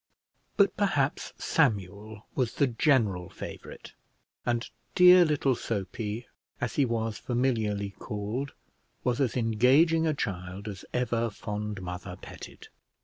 But 0.57 0.75
perhaps 0.75 1.31
Samuel 1.37 2.25
was 2.33 2.55
the 2.55 2.65
general 2.65 3.29
favourite; 3.29 3.93
and 4.47 4.67
dear 4.95 5.23
little 5.23 5.53
Soapy, 5.53 6.25
as 6.59 6.73
he 6.73 6.85
was 6.85 7.19
familiarly 7.19 7.91
called, 7.99 8.53
was 9.03 9.21
as 9.21 9.37
engaging 9.37 10.07
a 10.07 10.15
child 10.15 10.67
as 10.67 10.85
ever 10.91 11.29
fond 11.29 11.83
mother 11.83 12.15
petted. 12.19 12.69